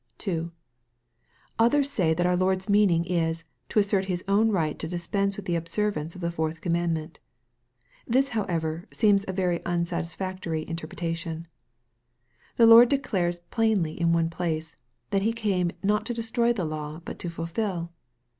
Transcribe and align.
2. 0.17 0.51
Others 1.59 1.87
say 1.91 2.11
that 2.11 2.25
our 2.25 2.35
Lord's 2.35 2.67
meaning 2.67 3.05
is, 3.05 3.43
to 3.69 3.77
assert 3.77 4.05
His 4.05 4.23
own 4.27 4.49
right 4.49 4.79
to 4.79 4.87
dispense 4.87 5.37
with 5.37 5.45
the 5.45 5.55
observance 5.55 6.15
of 6.15 6.21
the 6.21 6.31
fourth 6.31 6.59
commandment. 6.59 7.19
This 8.07 8.29
however 8.29 8.87
seems 8.91 9.25
a 9.27 9.31
very 9.31 9.61
unsatisfactory 9.63 10.67
interpretation. 10.67 11.47
Our 12.57 12.65
Lord 12.65 12.89
de 12.89 12.97
clares 12.97 13.41
plainly 13.51 13.91
in 13.93 14.11
one 14.11 14.31
place, 14.31 14.75
that 15.11 15.21
He 15.21 15.33
came" 15.33 15.69
not 15.83 16.07
to 16.07 16.15
destroy 16.15 16.51
the 16.51 16.65
law 16.65 16.99
but 17.05 17.19
to 17.19 17.29
fulfil." 17.29 17.91